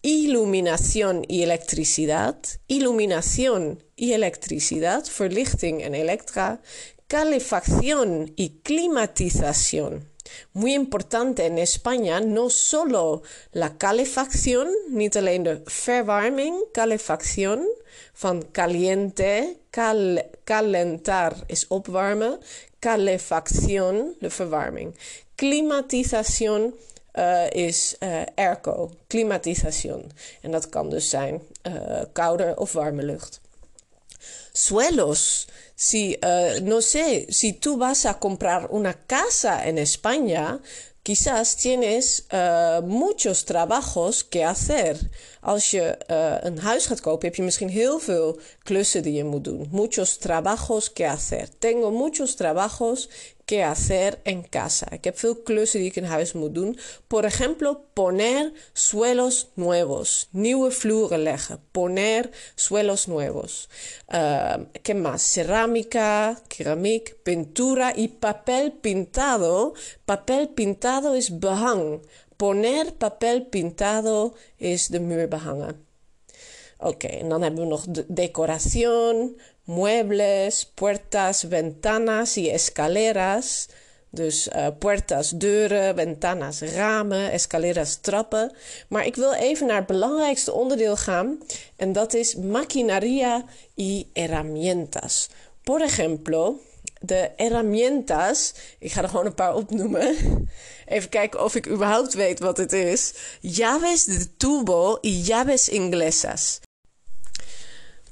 Iluminación 0.03 1.25
y 1.27 1.43
electricidad. 1.43 2.39
Iluminación 2.69 3.83
y 3.97 4.13
electricidad. 4.13 5.05
Verlichting 5.19 5.81
en 5.81 5.95
elektra. 5.95 6.61
Calefacción 7.09 8.33
y 8.37 8.61
climatización. 8.61 10.09
Muy 10.53 10.75
importante 10.75 11.47
en 11.47 11.59
España, 11.59 12.21
no 12.21 12.51
solo 12.51 13.23
la 13.53 13.79
calefacción, 13.79 14.69
niet 14.91 15.15
de 15.15 15.63
verwarming, 15.87 16.65
calefacción, 16.73 17.67
van 18.23 18.43
caliente, 18.43 19.59
cal, 19.71 20.31
calentar 20.45 21.47
is 21.49 21.67
opwarmen, 21.71 22.39
calefacción, 22.81 24.17
de 24.21 24.29
verwarming. 24.29 24.95
Climatización 25.37 26.75
uh, 27.19 27.51
is 27.51 27.97
uh, 28.01 28.23
airco, 28.35 28.91
klimatisación. 29.07 30.11
En 30.41 30.51
dat 30.51 30.69
kan 30.69 30.91
dus 30.91 31.09
zijn 31.11 31.43
uh, 31.63 32.01
koude 32.13 32.55
of 32.57 32.73
warme 32.73 33.03
lucht. 33.03 33.41
Suelos. 34.53 35.47
Si, 35.81 36.19
no 36.63 36.81
sé, 36.81 37.25
si 37.29 37.53
tú 37.53 37.79
vas 37.79 38.05
a 38.05 38.19
comprar 38.19 38.71
una 38.71 38.95
casa 39.07 39.65
en 39.65 39.79
España, 39.79 40.61
quizás 41.03 41.55
tienes 41.55 42.27
muchos 42.83 43.45
trabajos 43.45 44.29
que 44.29 44.45
hacer. 44.45 44.97
Als 45.41 45.71
je 45.71 45.97
een 46.43 46.59
huis 46.59 46.87
gaat 46.87 47.01
kopen, 47.01 47.27
heb 47.29 47.37
je 47.37 47.43
misschien 47.43 47.69
heel 47.69 47.99
veel 47.99 48.39
klussen 48.63 49.03
die 49.03 49.13
je 49.13 49.25
moet 49.25 49.45
doen. 49.45 49.69
Muchos 49.71 50.17
trabajos 50.17 50.93
que 50.93 51.07
hacer. 51.07 51.49
Tengo 51.59 51.91
muchos 51.91 52.35
trabajos 52.35 53.09
que 53.49 53.63
hacer 53.65 54.19
en 54.25 54.49
casa. 54.49 54.91
Ik 54.91 55.05
heb 55.05 55.19
veel 55.19 55.37
klussen 55.37 55.81
die 55.81 55.89
ik 55.89 55.97
in 55.97 56.05
huis 56.05 56.33
moet 56.33 56.55
doen. 56.55 56.79
Por 57.07 57.25
ejemplo, 57.25 57.81
poner 57.93 58.53
suelos 58.73 59.49
nuevos. 59.55 60.29
Nieuwe 60.31 60.71
vloeren 60.71 61.23
leggen. 61.23 61.61
Poner 61.71 62.31
suelos 62.55 63.07
nuevos. 63.07 63.69
Uh, 64.09 64.55
¿Qué 64.83 64.95
más? 64.95 65.33
Cerámica, 65.33 66.43
keramiek, 66.47 67.17
pintura 67.23 67.93
y 67.97 68.09
papel 68.09 68.73
pintado. 68.73 69.75
Papel 70.05 70.49
pintado 70.49 71.15
is 71.15 71.39
behang. 71.39 72.01
Poner 72.37 72.95
papel 72.95 73.47
pintado 73.47 74.35
is 74.57 74.89
de 74.89 75.01
muur 75.01 75.29
behangen. 75.29 75.87
Oké, 76.81 77.07
okay, 77.07 77.19
en 77.19 77.29
dan 77.29 77.43
hebben 77.43 77.69
nog 77.69 77.85
de 77.89 78.31
muebles, 79.69 80.65
puertas, 80.75 81.45
ventanas 81.49 82.37
y 82.37 82.49
escaleras. 82.49 83.69
Dus 84.11 84.49
uh, 84.49 84.69
puertas, 84.79 85.39
deuren, 85.39 85.95
ventanas, 85.95 86.63
ramen, 86.63 87.31
escaleras, 87.31 87.97
trappen. 88.01 88.53
Maar 88.89 89.07
ik 89.07 89.17
wil 89.17 89.33
even 89.33 89.67
naar 89.67 89.77
het 89.77 89.87
belangrijkste 89.87 90.53
onderdeel 90.53 90.97
gaan. 90.97 91.39
En 91.77 91.93
dat 91.93 92.15
is 92.15 92.35
maquinaria 92.35 93.45
y 93.75 94.07
herramientas. 94.13 95.29
Por 95.63 95.83
ejemplo, 95.83 96.61
de 97.01 97.31
herramientas. 97.37 98.55
Ik 98.79 98.93
ga 98.93 99.03
er 99.03 99.09
gewoon 99.09 99.27
een 99.27 99.35
paar 99.35 99.55
opnoemen. 99.55 100.17
Even 100.87 101.09
kijken 101.09 101.45
of 101.45 101.55
ik 101.55 101.69
überhaupt 101.69 102.15
weet 102.15 102.39
wat 102.39 102.57
het 102.57 102.73
is. 102.73 103.15
Llaves 103.41 104.05
de 104.05 104.37
tubo 104.37 104.99
y 105.01 105.25
llaves 105.27 105.69
inglesas. 105.69 106.61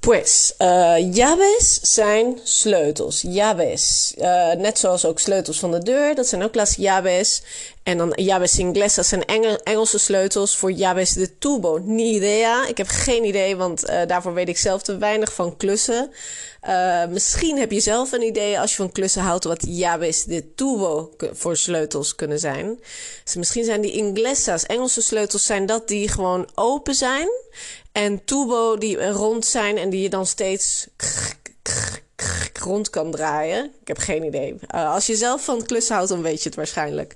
Pues, 0.07 0.55
uh, 0.59 0.95
zijn 1.83 2.39
sleutels. 2.43 3.23
Llaves. 3.23 4.15
Uh, 4.19 4.53
net 4.53 4.79
zoals 4.79 5.05
ook 5.05 5.19
sleutels 5.19 5.59
van 5.59 5.71
de 5.71 5.83
deur. 5.83 6.15
Dat 6.15 6.27
zijn 6.27 6.43
ook 6.43 6.55
las 6.55 6.77
llaves. 6.77 7.43
En 7.87 7.99
dan 7.99 8.13
llaves 8.15 8.59
inglesas 8.59 9.09
zijn 9.09 9.25
Engel, 9.25 9.57
Engelse 9.57 9.99
sleutels 9.99 10.57
voor 10.57 10.73
llaves 10.73 11.13
de 11.13 11.39
tubo. 11.39 11.79
Ni 11.79 12.15
idea. 12.15 12.67
Ik 12.67 12.77
heb 12.77 12.87
geen 12.87 13.25
idee, 13.25 13.57
want 13.57 13.91
uh, 13.91 14.01
daarvoor 14.07 14.35
weet 14.35 14.49
ik 14.49 14.59
zelf 14.59 14.83
te 14.83 14.99
weinig 14.99 15.33
van 15.33 15.57
klussen. 15.57 16.11
misschien 17.11 17.59
heb 17.59 17.71
je 17.71 17.81
zelf 17.81 18.13
een 18.13 18.23
idee 18.23 18.61
als 18.61 18.71
je 18.71 18.77
van 18.77 18.93
klussen 18.93 19.23
houdt 19.23 19.45
wat 19.45 19.67
llaves 19.67 20.25
de 20.25 20.55
tubo 20.55 21.15
voor 21.33 21.57
sleutels 21.57 22.15
kunnen 22.15 22.39
zijn. 22.39 22.81
Dus 23.25 23.35
misschien 23.35 23.65
zijn 23.65 23.81
die 23.81 23.93
inglesas, 23.93 24.67
Engelse 24.67 25.03
sleutels, 25.03 25.45
zijn 25.45 25.67
dat 25.67 25.89
die 25.89 26.09
gewoon 26.09 26.49
open 26.55 26.95
zijn. 26.95 27.29
En 27.93 28.25
tubo 28.25 28.79
die 28.79 29.11
rond 29.11 29.45
zijn 29.45 29.79
en 29.79 29.91
die 29.91 30.03
je 30.03 30.09
dan 30.11 30.27
steeds 30.27 30.87
rond 32.67 32.91
kan 32.91 33.11
draaien. 33.11 33.65
Ik 33.81 33.89
heb 33.89 33.99
geen 33.99 34.25
idee. 34.25 34.57
Uh, 34.75 34.95
als 34.95 35.07
je 35.07 35.17
zelf 35.17 35.45
van 35.45 35.67
klus 35.67 35.89
houdt, 35.89 36.09
dan 36.09 36.23
weet 36.23 36.43
je 36.43 36.49
het 36.49 36.57
waarschijnlijk. 36.57 37.15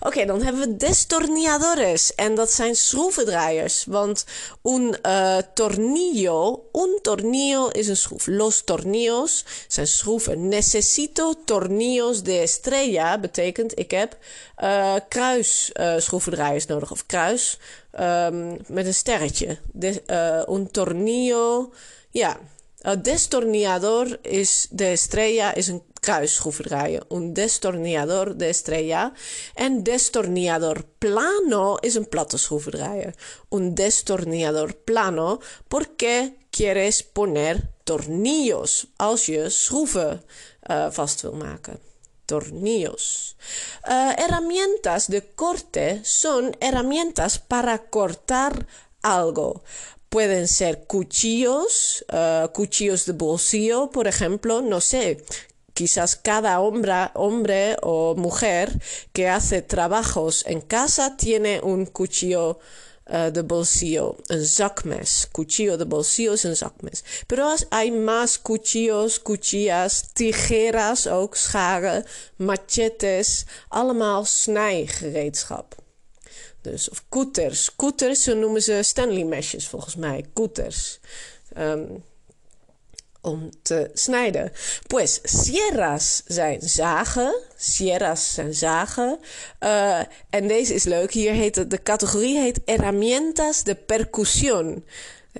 Oké, 0.00 0.24
dan 0.24 0.42
hebben 0.42 0.60
we 0.60 0.76
destornilladores. 0.76 2.14
En 2.14 2.34
dat 2.34 2.52
zijn 2.52 2.74
schroevendraaiers. 2.74 3.84
Want 3.84 4.24
un 4.62 4.96
uh, 5.06 5.36
tornillo, 5.54 6.68
un 6.72 6.98
tornillo 7.02 7.68
is 7.68 7.88
een 7.88 7.96
schroef. 7.96 8.26
Los 8.26 8.64
tornillos 8.64 9.44
zijn 9.68 9.86
schroeven. 9.86 10.48
Necesito 10.48 11.34
tornillos 11.44 12.22
de 12.22 12.38
estrella 12.38 13.18
betekent 13.18 13.78
ik 13.78 13.90
heb 13.90 14.16
uh, 14.62 14.94
kruisschroevendraaiers 15.08 16.66
nodig. 16.66 16.90
Of 16.90 17.06
kruis 17.06 17.58
um, 18.00 18.56
met 18.66 18.86
een 18.86 18.94
sterretje. 18.94 19.58
De, 19.72 20.02
un 20.48 20.70
tornillo, 20.70 21.72
ja... 22.10 22.38
El 22.86 23.02
destornillador 23.02 24.20
is 24.22 24.68
de 24.70 24.92
estrella 24.92 25.54
is 25.54 25.68
een 25.68 25.82
kruisschroevendraaier. 26.00 27.02
Un 27.08 27.32
destornillador 27.34 28.36
de 28.36 28.46
estrella. 28.46 29.12
En 29.54 29.82
destornillador 29.82 30.84
plano 30.98 31.76
is 31.76 31.94
een 31.94 32.08
platte 32.08 32.38
schroevendraaier. 32.38 33.14
Un 33.48 33.74
destornillador 33.74 34.76
plano 34.76 35.40
porque 35.68 36.36
quieres 36.50 37.02
poner 37.02 37.70
tornillos 37.84 38.86
als 38.96 39.26
je 39.26 39.48
schroeven 39.48 40.22
uh, 40.70 40.86
vast. 40.90 41.26
Tornillos. 42.24 43.36
Uh, 43.88 44.12
herramientas 44.16 45.06
de 45.06 45.34
corte 45.34 46.00
son 46.02 46.54
herramientas 46.58 47.38
para 47.38 47.78
cortar 47.78 48.66
algo. 49.00 49.62
Pueden 50.16 50.48
ser 50.48 50.86
cuchillos, 50.86 52.02
uh, 52.10 52.48
cuchillos 52.50 53.04
de 53.04 53.12
bolsillo, 53.12 53.90
por 53.90 54.06
ejemplo, 54.06 54.62
no 54.62 54.80
sé, 54.80 55.22
quizás 55.74 56.16
cada 56.16 56.58
hombre, 56.60 57.10
hombre 57.12 57.76
o 57.82 58.14
mujer 58.14 58.80
que 59.12 59.28
hace 59.28 59.60
trabajos 59.60 60.42
en 60.46 60.62
casa 60.62 61.18
tiene 61.18 61.60
un 61.60 61.84
cuchillo 61.84 62.58
uh, 63.10 63.30
de 63.30 63.42
bolsillo, 63.42 64.16
un 64.30 64.46
zakmes. 64.46 65.28
Cuchillo 65.32 65.76
de 65.76 65.84
bolsillo 65.84 66.32
es 66.32 66.46
un 66.46 66.56
zakmes. 66.56 67.04
Pero 67.26 67.54
hay 67.70 67.90
más 67.90 68.38
cuchillos, 68.38 69.20
cuchillas, 69.20 70.14
tijeras 70.14 71.06
ook, 71.06 71.36
machetes, 72.38 73.46
allemaal 73.68 74.24
snijgereedschap. 74.24 75.85
Dus, 76.70 76.88
of 76.88 77.04
koeters. 77.08 77.76
Koeters, 77.76 78.22
zo 78.22 78.34
noemen 78.34 78.62
ze 78.62 78.82
Stanley 78.82 79.24
meshes 79.24 79.68
volgens 79.68 79.96
mij. 79.96 80.24
Koeters. 80.32 80.98
Um, 81.58 82.04
om 83.20 83.50
te 83.62 83.90
snijden. 83.92 84.52
Pues, 84.86 85.20
sierras 85.22 86.22
zijn 86.26 86.60
zagen. 86.60 87.34
Sierras 87.56 88.34
zijn 88.34 88.54
zagen. 88.54 89.18
Uh, 89.60 90.00
en 90.30 90.48
deze 90.48 90.74
is 90.74 90.84
leuk. 90.84 91.12
Hier 91.12 91.32
heet 91.32 91.70
de 91.70 91.82
categorie 91.82 92.38
heet 92.38 92.60
herramientas 92.64 93.62
de 93.62 93.74
percusión 93.74 94.84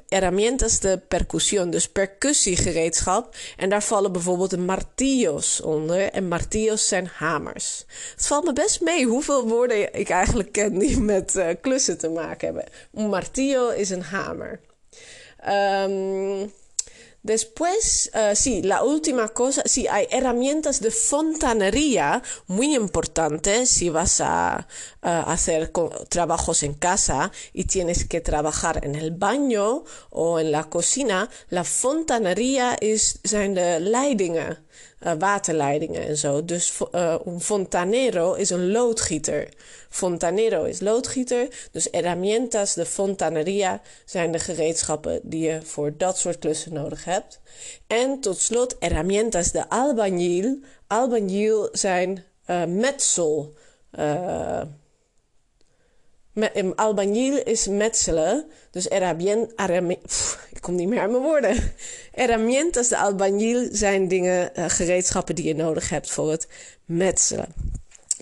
herramientas 0.08 0.80
de 0.80 0.98
percusión, 1.08 1.70
dus 1.70 1.88
percussiegereedschap. 1.88 3.34
En 3.56 3.68
daar 3.68 3.82
vallen 3.82 4.12
bijvoorbeeld 4.12 4.50
de 4.50 4.58
martillos 4.58 5.60
onder. 5.60 6.10
En 6.10 6.28
martillos 6.28 6.88
zijn 6.88 7.06
hamers. 7.06 7.84
Het 8.14 8.26
valt 8.26 8.44
me 8.44 8.52
best 8.52 8.80
mee 8.80 9.06
hoeveel 9.06 9.48
woorden 9.48 9.94
ik 9.94 10.08
eigenlijk 10.08 10.52
ken 10.52 10.78
die 10.78 11.00
met 11.00 11.34
uh, 11.36 11.48
klussen 11.60 11.98
te 11.98 12.08
maken 12.08 12.46
hebben. 12.46 12.64
Martillo 13.10 13.68
is 13.68 13.90
een 13.90 14.02
hamer. 14.02 14.60
Um, 15.48 16.52
Después, 17.26 18.10
uh, 18.14 18.36
sí, 18.36 18.62
la 18.62 18.84
última 18.84 19.28
cosa, 19.28 19.62
sí, 19.64 19.88
hay 19.88 20.06
herramientas 20.10 20.80
de 20.80 20.92
fontanería 20.92 22.22
muy 22.46 22.76
importantes 22.76 23.68
si 23.68 23.88
vas 23.90 24.20
a 24.20 24.66
hacer 25.02 25.72
trabajos 26.08 26.62
en 26.64 26.74
casa 26.74 27.30
y 27.52 27.64
tienes 27.64 28.04
que 28.04 28.20
trabajar 28.20 28.84
en 28.84 28.96
el 28.96 29.12
baño 29.12 29.84
o 30.10 30.40
en 30.40 30.50
la 30.50 30.64
cocina. 30.64 31.28
La 31.48 31.62
fontanería 31.62 32.76
is, 32.80 33.20
zijn 33.24 33.54
de 33.54 33.80
leidingen, 33.80 34.65
uh, 35.00 35.12
waterleidingen 35.18 36.06
en 36.06 36.16
zo. 36.16 36.44
Dus 36.44 36.78
een 37.24 37.40
fontanero 37.40 38.34
is 38.34 38.50
een 38.50 38.70
loodgieter. 38.70 39.48
Fontanero 39.90 40.64
is 40.64 40.80
loodgieter. 40.80 41.68
Dus 41.70 41.88
herramientas 41.90 42.74
de 42.74 42.86
fontaneria 42.86 43.80
zijn 44.04 44.32
de 44.32 44.38
gereedschappen 44.38 45.20
die 45.22 45.44
je 45.48 45.60
voor 45.62 45.96
dat 45.96 46.18
soort 46.18 46.38
klussen 46.38 46.72
nodig 46.72 47.04
hebt. 47.04 47.40
En 47.86 48.20
tot 48.20 48.40
slot 48.40 48.76
herramientas 48.78 49.52
de 49.52 49.64
albañil. 49.64 50.64
Albañil 50.86 51.70
zijn 51.72 52.24
uh, 52.46 52.64
metsel. 52.64 53.54
Me, 56.36 57.42
is 57.44 57.66
metselen. 57.68 58.44
Dus 58.70 58.86
herramientas... 58.88 60.36
Ik 60.50 60.60
kom 60.62 60.74
niet 60.74 60.88
meer 60.88 61.00
aan 61.00 61.10
mijn 61.10 61.22
woorden. 61.22 61.56
Herramientas 62.12 62.88
de 62.88 62.96
albañil 62.96 63.68
zijn 63.72 64.08
dingen, 64.08 64.50
uh, 64.58 64.64
gereedschappen 64.68 65.34
die 65.34 65.44
je 65.44 65.54
nodig 65.54 65.88
hebt 65.88 66.10
voor 66.10 66.30
het 66.30 66.48
metselen. 66.84 67.54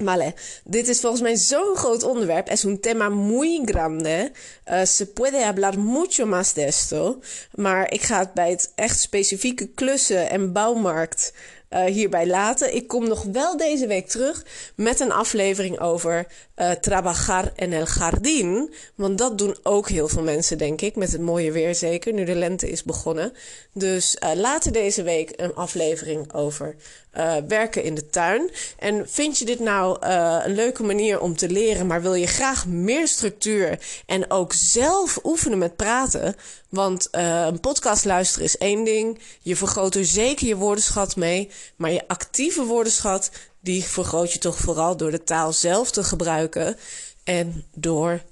Vale, 0.03 0.35
dit 0.65 0.89
is 0.89 1.01
volgens 1.01 1.23
mij 1.23 1.37
zo'n 1.37 1.77
groot 1.77 2.03
onderwerp. 2.03 2.49
Es 2.49 2.65
un 2.65 2.81
tema 2.81 3.09
muy 3.09 3.63
grande. 3.65 4.33
Uh, 4.71 4.85
se 4.85 5.07
puede 5.07 5.45
hablar 5.45 5.79
mucho 5.79 6.27
más 6.27 6.53
de 6.53 6.65
esto. 6.65 7.21
Maar 7.55 7.93
ik 7.93 8.03
ga 8.03 8.19
het 8.19 8.35
bij 8.35 8.51
het 8.51 8.73
echt 8.75 9.01
specifieke 9.01 9.67
klussen 9.67 10.31
en 10.31 10.53
bouwmarkt 10.53 11.33
uh, 11.75 11.85
hierbij 11.85 12.27
laten. 12.27 12.75
Ik 12.75 12.89
kom 12.89 13.09
nog 13.09 13.23
wel 13.33 13.57
deze 13.57 13.87
week 13.87 14.09
terug 14.09 14.45
met 14.77 15.01
een 15.01 15.13
aflevering 15.13 15.81
over 15.81 16.27
uh, 16.57 16.71
trabajar 16.71 17.53
en 17.57 17.73
el 17.73 17.87
jardín. 17.99 18.75
Want 18.95 19.19
dat 19.19 19.39
doen 19.39 19.57
ook 19.63 19.89
heel 19.89 20.09
veel 20.09 20.23
mensen, 20.23 20.59
denk 20.59 20.81
ik. 20.81 20.97
Met 20.97 21.13
het 21.13 21.21
mooie 21.21 21.53
weer 21.53 21.75
zeker, 21.75 22.13
nu 22.13 22.25
de 22.25 22.35
lente 22.35 22.71
is 22.71 22.83
begonnen. 22.83 23.33
Dus 23.73 24.17
uh, 24.23 24.31
later 24.35 24.73
deze 24.73 25.03
week 25.03 25.33
een 25.37 25.55
aflevering 25.55 26.33
over 26.33 26.77
uh, 27.17 27.37
werken 27.49 27.83
in 27.83 27.95
de 27.95 28.07
tuin. 28.07 28.51
En 28.79 29.09
vind 29.09 29.39
je 29.39 29.45
dit 29.45 29.59
nou 29.59 30.07
uh, 30.07 30.41
een 30.45 30.55
leuke 30.55 30.83
manier 30.83 31.21
om 31.21 31.37
te 31.37 31.49
leren, 31.49 31.87
maar 31.87 32.03
wil 32.03 32.15
je 32.15 32.27
graag 32.27 32.67
meer 32.67 33.09
structuur 33.09 33.79
en 34.07 34.31
ook 34.31 34.53
zelf 34.53 35.19
oefenen 35.23 35.59
met 35.59 35.77
praten? 35.77 36.37
Want 36.69 37.09
uh, 37.13 37.45
een 37.47 37.61
podcast 37.61 38.05
luisteren 38.05 38.47
is 38.47 38.59
één 38.59 38.85
ding. 38.85 39.19
Je 39.41 39.57
vergroot 39.57 39.95
er 39.95 40.05
zeker 40.05 40.47
je 40.47 40.57
woordenschat 40.57 41.17
mee. 41.17 41.51
Maar 41.77 41.93
je 41.93 42.09
actieve 42.09 42.65
woordenschat, 42.65 43.31
die 43.61 43.85
vergroot 43.85 44.33
je 44.33 44.39
toch 44.39 44.57
vooral 44.57 44.97
door 44.97 45.11
de 45.11 45.25
taal 45.25 45.53
zelf 45.53 45.91
te 45.91 46.05
gebruiken 46.05 46.77
en 47.25 47.65
door 47.75 48.23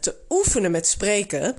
te 0.00 0.14
oefenen 0.28 0.70
met 0.70 0.86
spreken. 0.86 1.56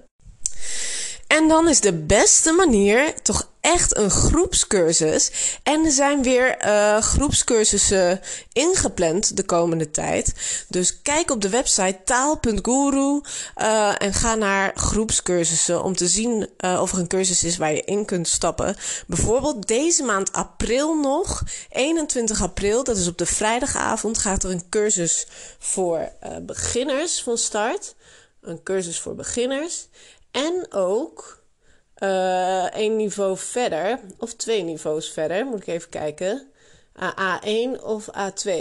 En 1.31 1.47
dan 1.47 1.69
is 1.69 1.79
de 1.79 1.93
beste 1.93 2.51
manier 2.51 3.21
toch 3.21 3.49
echt 3.61 3.97
een 3.97 4.09
groepscursus. 4.09 5.31
En 5.63 5.85
er 5.85 5.91
zijn 5.91 6.23
weer 6.23 6.65
uh, 6.65 6.97
groepscursussen 6.97 8.19
ingepland 8.53 9.37
de 9.37 9.43
komende 9.43 9.91
tijd. 9.91 10.33
Dus 10.69 11.01
kijk 11.01 11.31
op 11.31 11.41
de 11.41 11.49
website 11.49 11.99
taal.guru 12.03 13.21
uh, 13.57 14.01
en 14.01 14.13
ga 14.13 14.35
naar 14.35 14.71
groepscursussen 14.75 15.83
om 15.83 15.95
te 15.95 16.07
zien 16.07 16.49
uh, 16.65 16.81
of 16.81 16.91
er 16.91 16.99
een 16.99 17.07
cursus 17.07 17.43
is 17.43 17.57
waar 17.57 17.73
je 17.73 17.83
in 17.83 18.05
kunt 18.05 18.27
stappen. 18.27 18.75
Bijvoorbeeld 19.07 19.67
deze 19.67 20.03
maand 20.03 20.31
april 20.33 20.99
nog, 20.99 21.43
21 21.69 22.41
april, 22.41 22.83
dat 22.83 22.97
is 22.97 23.07
op 23.07 23.17
de 23.17 23.25
vrijdagavond, 23.25 24.17
gaat 24.17 24.43
er 24.43 24.51
een 24.51 24.69
cursus 24.69 25.27
voor 25.59 26.11
beginners 26.41 27.21
van 27.21 27.37
start. 27.37 27.95
Een 28.41 28.63
cursus 28.63 28.99
voor 28.99 29.15
beginners. 29.15 29.87
En 30.31 30.65
ook 30.69 31.43
uh, 32.03 32.75
één 32.75 32.95
niveau 32.95 33.37
verder, 33.37 33.99
of 34.17 34.33
twee 34.33 34.63
niveaus 34.63 35.11
verder, 35.11 35.45
moet 35.45 35.61
ik 35.61 35.67
even 35.67 35.89
kijken. 35.89 36.47
A1 36.99 37.83
of 37.83 38.07
A2. 38.07 38.51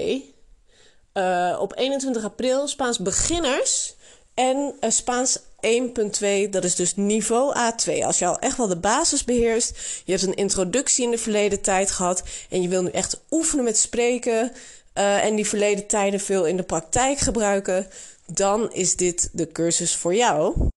Uh, 1.14 1.58
op 1.60 1.72
21 1.76 2.24
april 2.24 2.68
Spaans 2.68 2.98
beginners 2.98 3.94
en 4.34 4.74
Spaans 4.88 5.38
1.2, 5.38 6.50
dat 6.50 6.64
is 6.64 6.74
dus 6.74 6.96
niveau 6.96 7.54
A2. 7.56 8.04
Als 8.04 8.18
je 8.18 8.26
al 8.26 8.38
echt 8.38 8.56
wel 8.56 8.66
de 8.66 8.76
basis 8.76 9.24
beheerst, 9.24 9.78
je 10.04 10.12
hebt 10.12 10.24
een 10.24 10.34
introductie 10.34 11.04
in 11.04 11.10
de 11.10 11.18
verleden 11.18 11.60
tijd 11.60 11.90
gehad 11.90 12.22
en 12.50 12.62
je 12.62 12.68
wil 12.68 12.82
nu 12.82 12.90
echt 12.90 13.20
oefenen 13.30 13.64
met 13.64 13.78
spreken 13.78 14.52
en 14.92 15.34
die 15.34 15.46
verleden 15.46 15.86
tijden 15.86 16.20
veel 16.20 16.46
in 16.46 16.56
de 16.56 16.62
praktijk 16.62 17.18
gebruiken, 17.18 17.86
dan 18.26 18.72
is 18.72 18.96
dit 18.96 19.30
de 19.32 19.52
cursus 19.52 19.96
voor 19.96 20.14
jou. 20.14 20.68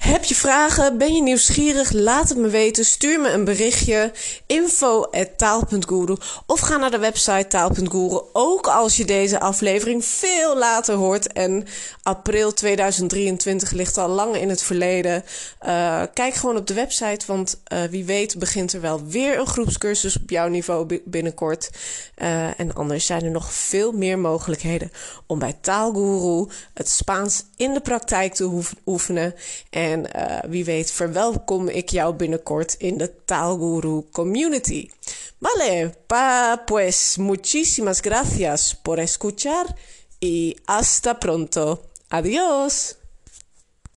Heb 0.00 0.24
je 0.24 0.34
vragen? 0.34 0.98
Ben 0.98 1.14
je 1.14 1.22
nieuwsgierig? 1.22 1.92
Laat 1.92 2.28
het 2.28 2.38
me 2.38 2.48
weten. 2.48 2.84
Stuur 2.84 3.20
me 3.20 3.28
een 3.28 3.44
berichtje. 3.44 4.12
info.taal.guru 4.46 6.16
Of 6.46 6.60
ga 6.60 6.76
naar 6.76 6.90
de 6.90 6.98
website 6.98 7.46
taal.guru. 7.48 8.20
Ook 8.32 8.66
als 8.66 8.96
je 8.96 9.04
deze 9.04 9.40
aflevering 9.40 10.04
veel 10.04 10.56
later 10.56 10.94
hoort. 10.94 11.32
En 11.32 11.66
april 12.02 12.52
2023 12.52 13.70
ligt 13.70 13.98
al 13.98 14.08
lang 14.08 14.36
in 14.36 14.48
het 14.48 14.62
verleden. 14.62 15.24
Uh, 15.66 16.02
kijk 16.14 16.34
gewoon 16.34 16.56
op 16.56 16.66
de 16.66 16.74
website. 16.74 17.26
Want 17.26 17.60
uh, 17.72 17.82
wie 17.82 18.04
weet 18.04 18.38
begint 18.38 18.72
er 18.72 18.80
wel 18.80 19.06
weer 19.06 19.38
een 19.38 19.46
groepscursus 19.46 20.16
op 20.16 20.30
jouw 20.30 20.48
niveau 20.48 21.00
binnenkort. 21.04 21.70
Uh, 22.22 22.60
en 22.60 22.74
anders 22.74 23.06
zijn 23.06 23.24
er 23.24 23.30
nog 23.30 23.52
veel 23.52 23.92
meer 23.92 24.18
mogelijkheden 24.18 24.92
om 25.26 25.38
bij 25.38 25.56
Taalguru 25.60 26.50
het 26.74 26.88
Spaans 26.88 27.44
in 27.56 27.74
de 27.74 27.80
praktijk 27.80 28.34
te 28.34 28.62
oefenen. 28.86 29.34
En 29.90 30.06
uh, 30.16 30.38
wie 30.48 30.64
weet 30.64 30.90
verwelkom 30.90 31.68
ik 31.68 31.90
jou 31.90 32.14
binnenkort 32.14 32.74
in 32.78 32.98
de 32.98 33.10
Taalguru 33.24 34.04
community. 34.12 34.90
Vale, 35.38 35.94
pa, 36.06 36.62
pues 36.66 37.16
muchísimas 37.16 38.00
gracias 38.00 38.74
por 38.82 38.98
escuchar 38.98 39.66
y 40.18 40.56
hasta 40.66 41.18
pronto. 41.18 41.80
Adiós. 42.08 42.99